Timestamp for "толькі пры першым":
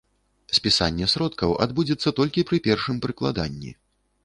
2.21-2.95